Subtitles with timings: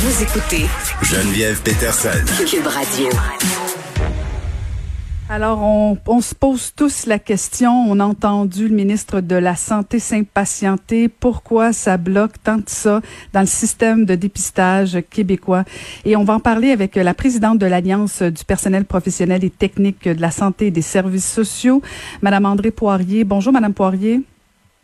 [0.00, 0.66] Vous écoutez
[1.02, 2.24] Geneviève Peterson.
[2.46, 3.08] Cube Radio.
[5.28, 7.72] Alors, on, on, se pose tous la question.
[7.72, 11.08] On a entendu le ministre de la Santé s'impatienter.
[11.08, 13.00] Pourquoi ça bloque tant de ça
[13.32, 15.64] dans le système de dépistage québécois?
[16.04, 20.08] Et on va en parler avec la présidente de l'Alliance du personnel professionnel et technique
[20.08, 21.82] de la santé et des services sociaux,
[22.22, 23.24] Madame André Poirier.
[23.24, 24.22] Bonjour, Madame Poirier.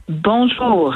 [0.08, 0.92] Bonjour.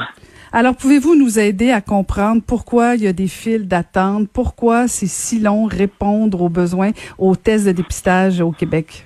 [0.51, 4.27] Alors, pouvez-vous nous aider à comprendre pourquoi il y a des files d'attente?
[4.33, 9.05] Pourquoi c'est si long répondre aux besoins aux tests de dépistage au Québec?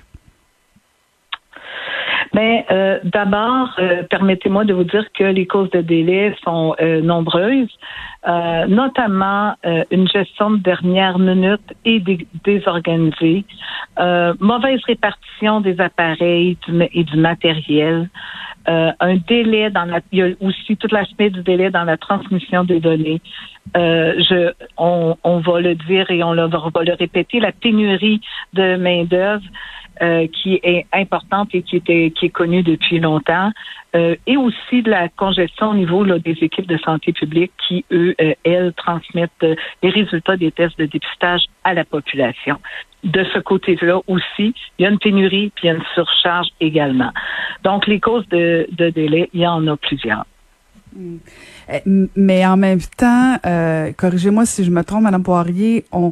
[2.34, 7.00] Ben, euh, d'abord, euh, permettez-moi de vous dire que les causes de délai sont euh,
[7.02, 7.70] nombreuses,
[8.70, 9.56] notamment
[9.92, 12.02] une gestion de dernière minute et
[12.46, 13.44] désorganisée,
[14.40, 16.58] mauvaise répartition des appareils
[16.94, 18.10] et du matériel,
[18.66, 22.64] un délai dans la, il y a aussi toute l'aspect du délai dans la transmission
[22.64, 23.22] des données.
[23.76, 28.22] je, on, on va le dire et on le, va le répéter, la pénurie
[28.54, 29.44] de main d'œuvre.
[30.02, 33.52] Euh, qui est importante et qui était qui est connue depuis longtemps,
[33.96, 37.86] euh, et aussi de la congestion au niveau là, des équipes de santé publique qui
[37.92, 39.46] eux euh, elles transmettent
[39.84, 42.58] les résultats des tests de dépistage à la population.
[43.04, 46.48] De ce côté-là aussi, il y a une pénurie puis il y a une surcharge
[46.60, 47.12] également.
[47.64, 50.26] Donc les causes de, de délai, il y en a plusieurs.
[51.72, 51.82] Eh,
[52.16, 53.38] mais en même temps,
[53.96, 56.12] corrigez-moi si je me trompe, Madame Poirier, on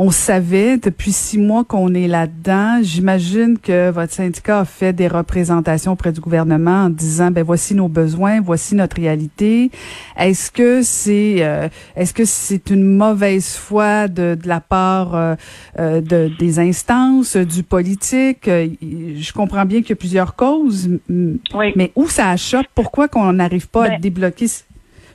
[0.00, 2.78] on savait depuis six mois qu'on est là-dedans.
[2.82, 7.74] J'imagine que votre syndicat a fait des représentations auprès du gouvernement en disant ben voici
[7.74, 9.72] nos besoins, voici notre réalité.
[10.16, 15.34] Est-ce que c'est euh, est-ce que c'est une mauvaise foi de, de la part euh,
[15.80, 18.44] euh, de, des instances, du politique?
[18.46, 23.66] Je comprends bien qu'il y a plusieurs causes, mais où ça achoppe Pourquoi qu'on n'arrive
[23.66, 24.46] pas à ben débloquer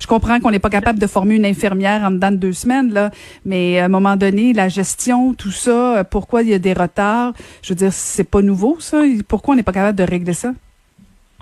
[0.03, 3.09] je comprends qu'on n'est pas capable de former une infirmière en deux semaines, là,
[3.45, 6.73] mais à un moment donné, la gestion, tout ça, euh, pourquoi il y a des
[6.73, 9.01] retards, je veux dire, c'est pas nouveau, ça.
[9.29, 10.51] Pourquoi on n'est pas capable de régler ça?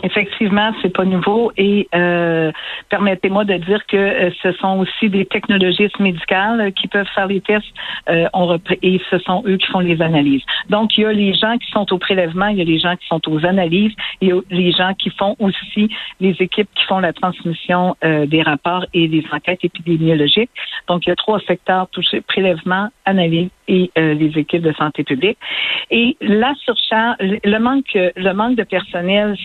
[0.03, 2.51] Effectivement, c'est pas nouveau et euh,
[2.89, 7.41] permettez-moi de dire que euh, ce sont aussi des technologistes médicales qui peuvent faire les
[7.41, 7.65] tests
[8.09, 10.43] euh, on et ce sont eux qui font les analyses.
[10.69, 12.95] Donc, il y a les gens qui sont au prélèvement, il y a les gens
[12.95, 15.89] qui sont aux analyses, il y a les gens qui font aussi
[16.19, 20.51] les équipes qui font la transmission des rapports et des enquêtes épidémiologiques.
[20.87, 25.37] Donc, il y a trois secteurs touchés prélèvement, analyse et les équipes de santé publique.
[25.89, 29.35] Et la surcharge, le manque, le manque de personnel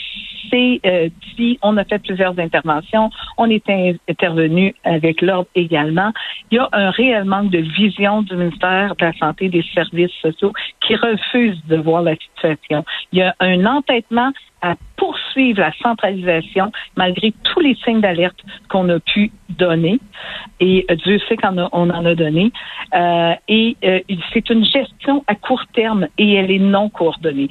[0.50, 3.64] c'est euh, si on a fait plusieurs interventions, on est
[4.08, 6.12] intervenu avec l'ordre également.
[6.50, 9.64] Il y a un réel manque de vision du ministère de la Santé et des
[9.74, 12.84] Services sociaux qui refuse de voir la situation.
[13.12, 14.32] Il y a un entêtement
[14.66, 18.38] à poursuivre la centralisation malgré tous les signes d'alerte
[18.68, 20.00] qu'on a pu donner.
[20.60, 22.52] Et euh, Dieu sait qu'on on en a donné.
[22.94, 24.00] Euh, et euh,
[24.32, 27.48] c'est une gestion à court terme et elle est non coordonnée.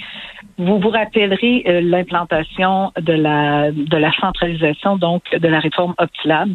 [0.57, 6.49] Vous vous rappellerez l'implantation de la de la centralisation donc de la réforme Optilab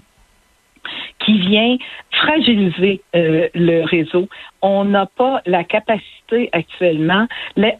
[1.21, 1.77] qui vient
[2.13, 4.29] fragiliser euh, le réseau.
[4.63, 7.27] On n'a pas la capacité actuellement.
[7.57, 7.75] Les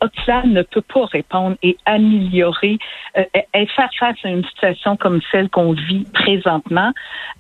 [0.45, 2.79] ne peut pas répondre et améliorer
[3.17, 3.25] euh,
[3.55, 6.93] et faire face à une situation comme celle qu'on vit présentement.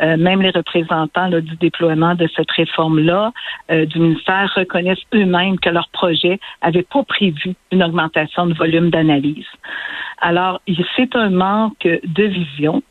[0.02, 3.32] Euh, même les représentants là, du déploiement de cette réforme-là
[3.70, 9.46] du ministère reconnaissent eux-mêmes que leur projet n'avait pas prévu une augmentation de volume d'analyse.
[10.20, 10.60] Alors,
[10.96, 12.82] c'est un manque de vision.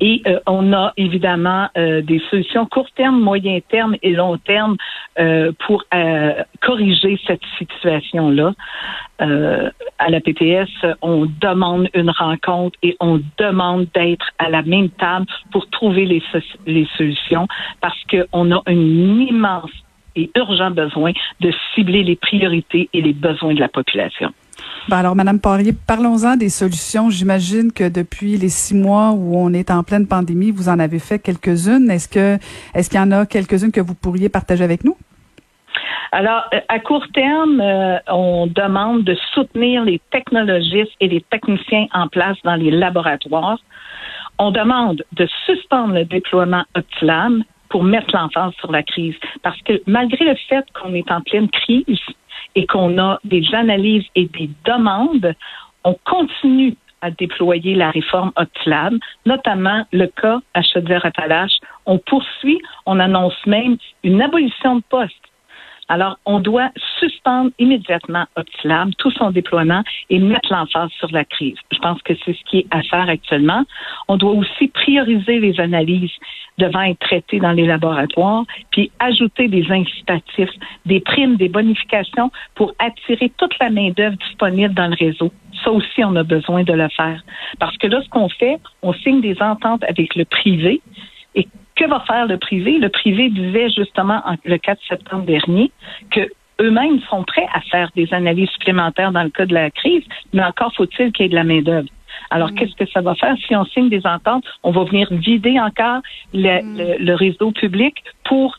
[0.00, 4.76] Et euh, on a évidemment euh, des solutions court terme, moyen terme et long terme
[5.18, 5.84] euh, pour
[6.60, 8.52] corriger cette situation-là.
[9.18, 10.68] à la PTS,
[11.00, 16.22] on demande une rencontre et on demande d'être à la même table pour trouver les,
[16.66, 17.46] les solutions
[17.80, 19.70] parce qu'on a un immense
[20.16, 24.32] et urgent besoin de cibler les priorités et les besoins de la population.
[24.88, 27.10] Ben alors, Madame Poirier, parlons-en des solutions.
[27.10, 31.00] J'imagine que depuis les six mois où on est en pleine pandémie, vous en avez
[31.00, 31.90] fait quelques-unes.
[31.90, 32.38] Est-ce que
[32.72, 34.96] est-ce qu'il y en a quelques-unes que vous pourriez partager avec nous?
[36.12, 41.86] Alors, euh, à court terme, euh, on demande de soutenir les technologistes et les techniciens
[41.92, 43.58] en place dans les laboratoires.
[44.38, 49.16] On demande de suspendre le déploiement Optilam pour mettre l'enfance sur la crise.
[49.42, 51.98] Parce que malgré le fait qu'on est en pleine crise,
[52.56, 55.34] et qu'on a des analyses et des demandes,
[55.84, 58.94] on continue à déployer la réforme Optilab,
[59.26, 61.60] notamment le cas à Chaudière-Appalaches.
[61.84, 65.14] On poursuit, on annonce même une abolition de poste.
[65.88, 71.56] Alors, on doit suspendre immédiatement Optilab, tout son déploiement et mettre l'emphase sur la crise.
[71.72, 73.64] Je pense que c'est ce qui est à faire actuellement.
[74.08, 76.10] On doit aussi prioriser les analyses
[76.58, 80.50] devant être traitées dans les laboratoires, puis ajouter des incitatifs,
[80.86, 85.32] des primes, des bonifications pour attirer toute la main-d'œuvre disponible dans le réseau.
[85.62, 87.22] Ça aussi, on a besoin de le faire.
[87.58, 90.80] Parce que là, ce qu'on fait, on signe des ententes avec le privé.
[91.34, 91.46] Et
[91.76, 92.78] que va faire le privé?
[92.78, 95.70] Le privé disait justement le 4 septembre dernier
[96.10, 96.28] que
[96.60, 100.02] eux-mêmes sont prêts à faire des analyses supplémentaires dans le cas de la crise,
[100.32, 101.88] mais encore faut-il qu'il y ait de la main-d'œuvre.
[102.30, 102.54] Alors, mm.
[102.54, 103.36] qu'est-ce que ça va faire?
[103.46, 104.44] Si on signe des ententes?
[104.62, 106.00] On va venir vider encore
[106.32, 107.04] le, mm.
[107.04, 108.58] le, réseau public pour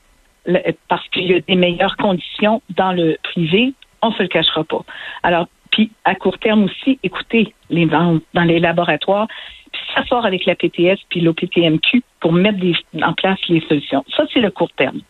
[0.87, 3.73] parce qu'il y a des meilleures conditions dans le privé.
[4.01, 4.85] On se le cachera pas.
[5.23, 9.27] Alors, puis à court terme aussi, écoutez les ventes dans les laboratoires,
[9.71, 12.59] puis s'asseoir avec la PTS puis l'OPTMQ pour mettre
[13.01, 14.03] en place les solutions.
[14.15, 15.01] Ça, c'est le court terme.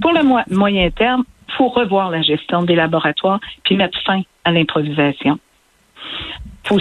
[0.00, 0.22] Pour le
[0.54, 5.38] moyen terme, il faut revoir la gestion des laboratoires puis mettre fin à l'improvisation.
[6.64, 6.78] Faut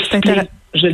[0.73, 0.87] je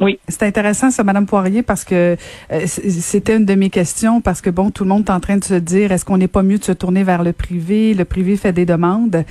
[0.00, 0.18] Oui.
[0.28, 2.16] C'est intéressant ça, Madame Poirier, parce que
[2.52, 5.36] euh, c'était une de mes questions, parce que bon, tout le monde est en train
[5.36, 7.94] de se dire, est-ce qu'on n'est pas mieux de se tourner vers le privé?
[7.94, 9.24] Le privé fait des demandes,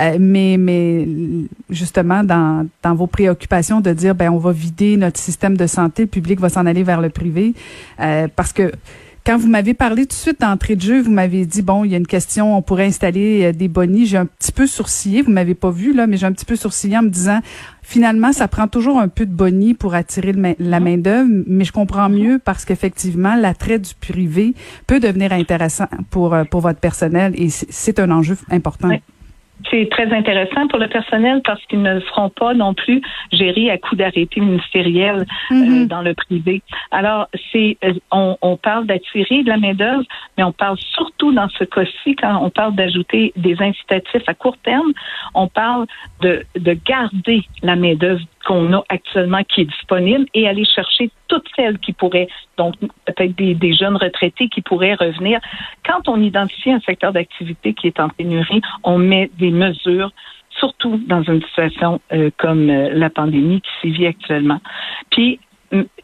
[0.00, 1.06] euh, mais mais
[1.70, 6.02] justement dans dans vos préoccupations de dire, ben on va vider notre système de santé,
[6.02, 7.54] le public va s'en aller vers le privé,
[8.00, 8.72] euh, parce que
[9.24, 11.92] quand vous m'avez parlé tout de suite d'entrée de jeu, vous m'avez dit bon, il
[11.92, 14.06] y a une question, on pourrait installer euh, des bonnies.
[14.06, 16.56] J'ai un petit peu sourcillé, vous m'avez pas vu là, mais j'ai un petit peu
[16.56, 17.40] sourcillé en me disant
[17.82, 21.72] finalement, ça prend toujours un peu de bonnie pour attirer la main d'œuvre, mais je
[21.72, 24.54] comprends mieux parce qu'effectivement, l'attrait du privé
[24.86, 28.90] peut devenir intéressant pour euh, pour votre personnel et c'est un enjeu important.
[29.70, 33.00] C'est très intéressant pour le personnel parce qu'ils ne seront pas non plus
[33.32, 35.86] gérés à coup d'arrêté ministériel euh, mm-hmm.
[35.86, 36.62] dans le privé.
[36.90, 40.04] Alors, c'est euh, on, on, parle d'attirer de la main-d'œuvre,
[40.36, 44.58] mais on parle surtout dans ce cas-ci, quand on parle d'ajouter des incitatifs à court
[44.58, 44.92] terme,
[45.34, 45.86] on parle
[46.20, 51.46] de, de garder la main-d'œuvre qu'on a actuellement qui est disponible et aller chercher toutes
[51.56, 52.74] celles qui pourraient, donc
[53.06, 55.40] peut-être des, jeunes retraités qui pourraient revenir.
[55.84, 60.12] Quand on identifie un secteur d'activité qui est en pénurie, on met des mesures
[60.50, 64.60] surtout dans une situation euh, comme euh, la pandémie qui sévit actuellement.
[65.10, 65.40] Puis,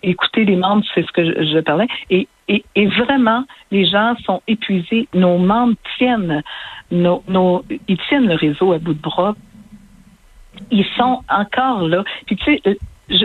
[0.02, 4.40] écoutez les membres, c'est ce que je, parlais, et, et, et, vraiment, les gens sont
[4.46, 5.08] épuisés.
[5.12, 6.42] Nos membres tiennent,
[6.90, 9.34] nos, nos, ils tiennent le réseau à bout de bras
[10.70, 12.04] ils sont encore là.
[12.26, 12.74] Puis tu sais, euh,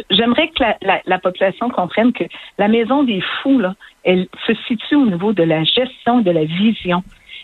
[0.10, 0.64] j'aimerais que
[1.06, 2.24] la, population comprenne que
[2.58, 6.46] la maison des fous, là, elle se situe au niveau de la gestion, de la
[6.46, 7.04] vision.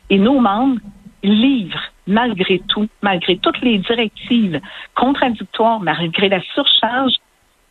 [0.09, 0.79] Et nos membres
[1.23, 4.59] livrent, malgré tout, malgré toutes les directives
[4.95, 7.13] contradictoires, malgré la surcharge,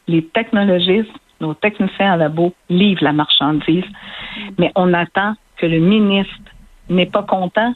[0.07, 3.85] les technologistes, nos techniciens en labo livrent la marchandise.
[4.59, 6.35] Mais on attend que le ministre
[6.89, 7.75] n'est pas content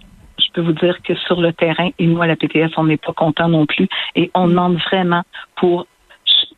[0.52, 3.12] peux vous dire que sur le terrain, et nous, à la PTS, on n'est pas
[3.12, 3.88] content non plus.
[4.14, 5.22] Et on demande vraiment
[5.56, 5.87] pour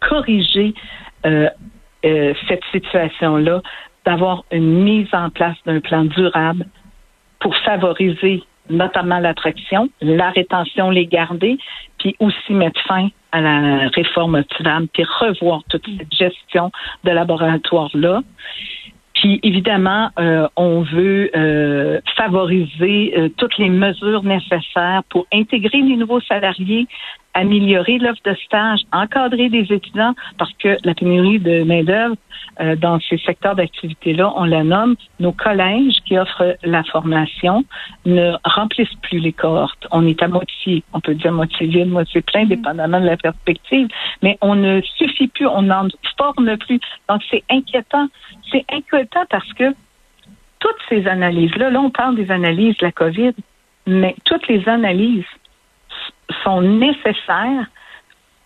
[0.00, 0.74] corriger
[1.26, 1.48] euh,
[2.04, 3.62] euh, cette situation-là,
[4.04, 6.66] d'avoir une mise en place d'un plan durable
[7.40, 11.58] pour favoriser notamment l'attraction, la rétention, les garder,
[11.98, 16.70] puis aussi mettre fin à la réforme optimale, puis revoir toute cette gestion
[17.04, 18.22] de laboratoire-là.
[19.24, 25.96] Puis évidemment, euh, on veut euh, favoriser euh, toutes les mesures nécessaires pour intégrer les
[25.96, 26.86] nouveaux salariés
[27.34, 32.16] améliorer l'offre de stage, encadrer des étudiants, parce que la pénurie de main-d'œuvre
[32.60, 37.64] euh, dans ces secteurs d'activité-là, on la nomme, nos collèges qui offrent la formation
[38.06, 39.86] ne remplissent plus les cohortes.
[39.90, 42.48] On est à moitié, on peut dire moitié vide, moitié plein, mm.
[42.48, 43.88] dépendamment de la perspective,
[44.22, 46.80] mais on ne suffit plus, on n'en forme plus.
[47.08, 48.08] Donc c'est inquiétant.
[48.50, 49.74] C'est inquiétant parce que
[50.60, 53.34] toutes ces analyses-là, là on parle des analyses de la COVID,
[53.86, 55.24] mais toutes les analyses
[56.44, 57.66] sont nécessaires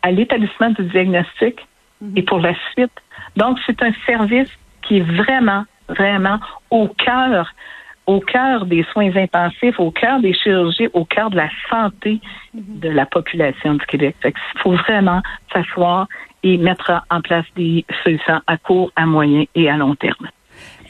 [0.03, 1.67] à l'établissement du diagnostic
[2.01, 2.13] mhm.
[2.17, 2.93] et pour la suite.
[3.37, 4.51] Donc, c'est un service
[4.83, 6.39] qui est vraiment, vraiment
[6.71, 7.53] au cœur
[8.07, 12.23] au cœur des soins intensifs, au cœur des chirurgies, au cœur de la santé
[12.55, 12.81] mhm.
[12.81, 14.17] de la population du Québec.
[14.25, 15.21] Il faut vraiment
[15.53, 16.09] s'asseoir
[16.43, 20.29] et mettre en place des solutions à court, à moyen et à long terme.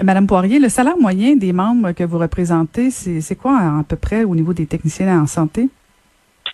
[0.00, 4.22] Madame Poirier, le salaire moyen des membres que vous représentez, c'est quoi à peu près
[4.22, 5.68] au niveau des techniciens en santé?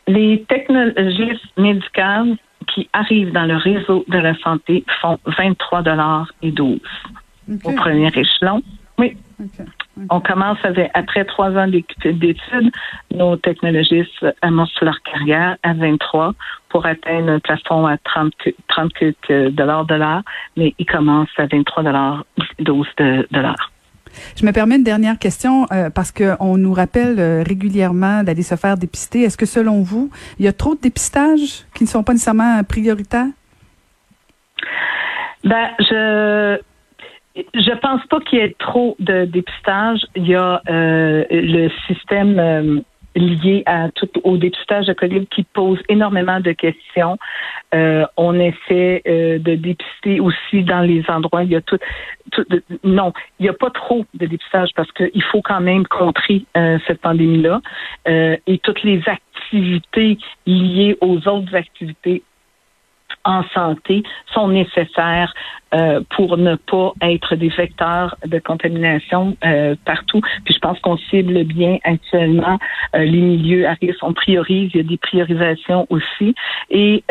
[0.07, 6.51] Les technologies médicales qui arrivent dans le réseau de la santé font 23 dollars et
[6.51, 6.81] 12
[7.65, 8.63] au premier échelon.
[8.99, 9.17] Oui.
[10.11, 12.73] On commence avec, après trois ans d'études,
[13.13, 16.35] nos technologistes amorcent leur carrière à 23
[16.69, 18.33] pour atteindre un plafond à 30,
[18.69, 18.93] 30
[19.51, 20.23] dollars, dollars,
[20.57, 22.25] mais ils commencent à 23 dollars,
[22.61, 22.87] 12
[23.31, 23.74] dollars.
[24.37, 28.57] Je me permets une dernière question euh, parce qu'on nous rappelle euh, régulièrement d'aller se
[28.57, 29.23] faire dépister.
[29.23, 32.63] Est-ce que selon vous, il y a trop de dépistages qui ne sont pas nécessairement
[32.65, 33.27] prioritaires?
[35.45, 36.59] Ben, je
[37.37, 40.01] je pense pas qu'il y ait trop de dépistage.
[40.15, 42.83] Il y a euh, le système
[43.15, 47.19] lié à tout au dépistage de COVID qui pose énormément de questions.
[47.75, 51.45] Euh, on essaie euh, de dépister aussi dans les endroits.
[51.45, 51.79] Il y a tout,
[52.83, 56.79] non, il n'y a pas trop de dépistage parce qu'il faut quand même contrer euh,
[56.87, 57.61] cette pandémie-là
[58.07, 62.23] et toutes les activités liées aux autres activités
[63.25, 64.03] en santé
[64.33, 65.35] sont nécessaires
[65.75, 70.21] euh, pour ne pas être des vecteurs de contamination euh, partout.
[70.45, 72.59] Puis je pense qu'on cible bien actuellement
[72.95, 74.03] euh, les milieux à risque.
[74.03, 76.35] On priorise, il y a des priorisations aussi.
[76.71, 77.03] Et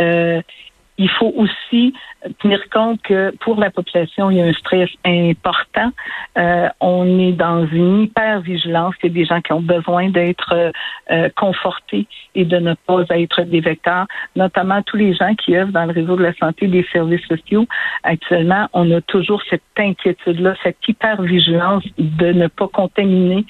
[0.97, 1.93] il faut aussi
[2.39, 5.91] tenir compte que pour la population, il y a un stress important.
[6.37, 8.95] Euh, on est dans une hyper-vigilance.
[9.03, 10.71] Il y a des gens qui ont besoin d'être
[11.11, 15.71] euh, confortés et de ne pas être des vecteurs, notamment tous les gens qui œuvrent
[15.71, 17.65] dans le réseau de la santé des services sociaux.
[18.03, 23.45] Actuellement, on a toujours cette inquiétude-là, cette hyper-vigilance de ne pas contaminer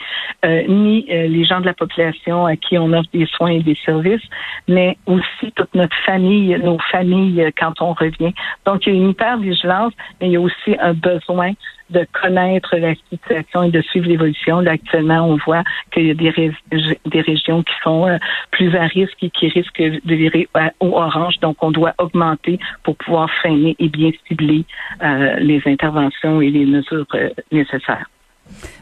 [0.46, 3.78] euh, ni les gens de la population à qui on offre des soins et des
[3.86, 4.24] services,
[4.68, 8.34] mais aussi toute notre famille, nos familles quand on revient.
[8.66, 11.54] Donc, il y a une hyper-vigilance, mais il y a aussi un besoin
[11.90, 14.60] de connaître la situation et de suivre l'évolution.
[14.60, 18.18] Là, actuellement, on voit qu'il y a des, régions qui sont euh,
[18.52, 20.48] plus à risque et qui risquent de virer
[20.80, 21.40] au orange.
[21.40, 24.66] Donc, on doit augmenter pour pouvoir freiner et bien cibler
[25.02, 28.08] euh, les interventions et les mesures euh, nécessaires.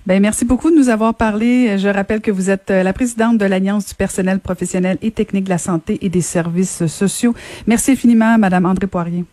[0.05, 1.77] Ben, merci beaucoup de nous avoir parlé.
[1.77, 5.49] Je rappelle que vous êtes la présidente de l'Alliance du personnel professionnel et technique de
[5.49, 7.33] la santé et des services sociaux.
[7.67, 9.25] Merci infiniment, Madame André Poirier.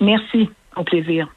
[0.00, 0.48] Merci.
[0.76, 1.28] Au plaisir.